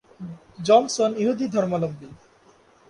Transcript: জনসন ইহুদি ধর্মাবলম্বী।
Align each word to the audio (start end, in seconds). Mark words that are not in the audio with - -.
জনসন 0.59 1.11
ইহুদি 1.17 1.45
ধর্মাবলম্বী। 1.47 2.07